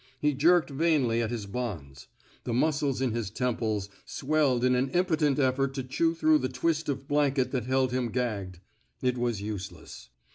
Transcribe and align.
He 0.19 0.33
jerked 0.33 0.71
vainly 0.71 1.21
at 1.21 1.29
his 1.29 1.45
bonds. 1.45 2.07
The 2.43 2.55
muscles 2.55 3.01
in 3.03 3.11
his 3.11 3.29
temples 3.29 3.87
swelled 4.03 4.63
in 4.65 4.73
an 4.73 4.89
impotent 4.89 5.37
effort 5.37 5.75
to 5.75 5.83
chew 5.83 6.15
through 6.15 6.39
the 6.39 6.49
twist 6.49 6.89
of 6.89 7.07
blanket 7.07 7.51
that 7.51 7.65
held 7.65 7.91
him 7.91 8.09
gagged. 8.09 8.61
It 9.03 9.15
was 9.19 9.43
useless. 9.43 10.09